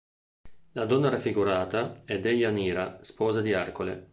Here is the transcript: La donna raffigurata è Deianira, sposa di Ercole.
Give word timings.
La 0.71 0.85
donna 0.87 1.11
raffigurata 1.11 1.93
è 2.05 2.17
Deianira, 2.17 3.03
sposa 3.03 3.39
di 3.39 3.51
Ercole. 3.51 4.09